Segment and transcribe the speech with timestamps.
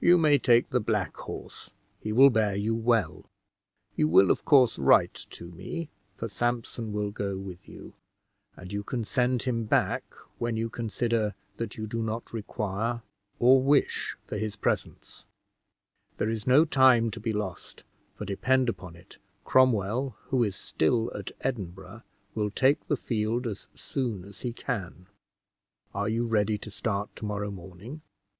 [0.00, 1.70] You may take the black horse;
[2.00, 3.26] he will bear you well.
[3.94, 7.94] You will of course write to me, for Sampson will go with you,
[8.56, 13.02] and you can send him back when you consider that you do not require
[13.38, 15.24] or wish for his presence:
[16.16, 21.12] there is no time to be lost, for, depend upon it, Cromwell, who is still
[21.16, 22.02] at Edinburgh,
[22.34, 25.06] will take the field as soon as he can.
[25.94, 28.00] Are you ready to start to morrow morning?"